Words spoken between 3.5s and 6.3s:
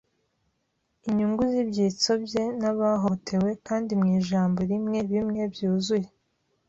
kandi, mu ijambo rimwe, bimwe, byuzuye